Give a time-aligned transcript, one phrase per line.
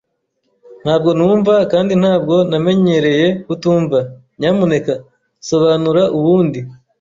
[0.83, 3.97] Ntabwo numva kandi ntabwo namenyereye kutumva.
[4.39, 4.93] Nyamuneka
[5.47, 6.59] sobanura ubundi.